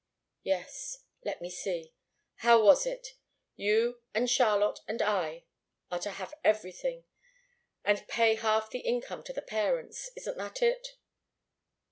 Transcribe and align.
"Yes 0.41 1.03
let 1.23 1.41
me 1.43 1.51
see 1.51 1.93
how 2.37 2.63
was 2.65 2.87
it? 2.87 3.09
You 3.55 4.01
and 4.15 4.27
Charlotte 4.27 4.79
and 4.87 4.99
I 4.99 5.43
are 5.91 5.99
to 5.99 6.09
have 6.09 6.33
everything, 6.43 7.05
and 7.85 8.07
pay 8.07 8.33
half 8.33 8.71
the 8.71 8.79
income 8.79 9.21
to 9.25 9.31
the 9.33 9.43
parents. 9.43 10.09
Isn't 10.15 10.39
that 10.39 10.63
it?" 10.63 10.97